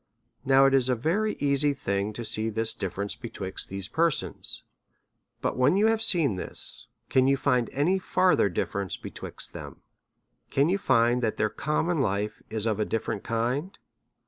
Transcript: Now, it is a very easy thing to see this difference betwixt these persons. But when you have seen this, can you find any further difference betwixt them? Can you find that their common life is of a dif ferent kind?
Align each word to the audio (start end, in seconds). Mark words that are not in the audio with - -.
Now, 0.43 0.65
it 0.65 0.73
is 0.73 0.89
a 0.89 0.95
very 0.95 1.35
easy 1.35 1.75
thing 1.75 2.11
to 2.13 2.25
see 2.25 2.49
this 2.49 2.73
difference 2.73 3.15
betwixt 3.15 3.69
these 3.69 3.87
persons. 3.87 4.63
But 5.41 5.55
when 5.57 5.77
you 5.77 5.85
have 5.93 6.01
seen 6.01 6.37
this, 6.37 6.87
can 7.09 7.27
you 7.27 7.37
find 7.37 7.69
any 7.69 7.99
further 7.99 8.49
difference 8.49 8.97
betwixt 8.97 9.53
them? 9.53 9.83
Can 10.49 10.69
you 10.69 10.79
find 10.79 11.21
that 11.21 11.37
their 11.37 11.51
common 11.51 12.01
life 12.01 12.41
is 12.49 12.65
of 12.65 12.79
a 12.79 12.85
dif 12.85 13.05
ferent 13.05 13.21
kind? 13.21 13.77